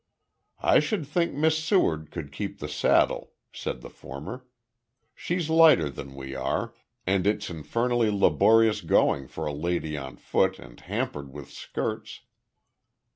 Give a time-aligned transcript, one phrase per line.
[0.63, 4.47] "I should think Miss Seward could keep the saddle," said the former.
[5.13, 6.73] "She's lighter than we are,
[7.05, 12.21] and it's infernally laborious going for a lady on foot and hampered with skirts."